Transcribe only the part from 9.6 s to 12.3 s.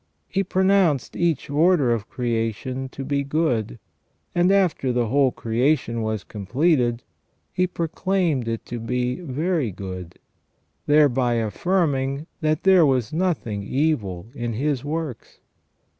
good," thereby affirming